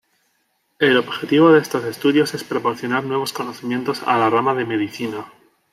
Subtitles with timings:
[0.79, 5.27] El objetivo de estos estudios es proporcionar nuevos conocimientos a la rama de medicina.